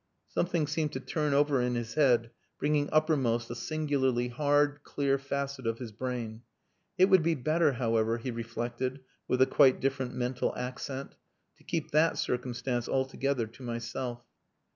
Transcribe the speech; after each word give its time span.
Something 0.29 0.65
seemed 0.65 0.93
to 0.93 0.99
turn 0.99 1.35
over 1.35 1.61
in 1.61 1.75
his 1.75 1.93
head 1.93 2.31
bringing 2.57 2.89
uppermost 2.91 3.51
a 3.51 3.55
singularly 3.55 4.29
hard, 4.29 4.79
clear 4.81 5.19
facet 5.19 5.67
of 5.67 5.77
his 5.77 5.91
brain. 5.91 6.41
"It 6.97 7.05
would 7.05 7.21
be 7.21 7.35
better, 7.35 7.73
however," 7.73 8.17
he 8.17 8.31
reflected 8.31 9.01
with 9.27 9.43
a 9.43 9.45
quite 9.45 9.79
different 9.79 10.15
mental 10.15 10.55
accent, 10.55 11.13
"to 11.57 11.63
keep 11.63 11.91
that 11.91 12.17
circumstance 12.17 12.89
altogether 12.89 13.45
to 13.45 13.61
myself." 13.61 14.23